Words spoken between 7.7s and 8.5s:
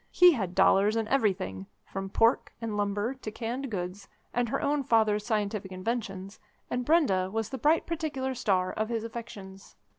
particular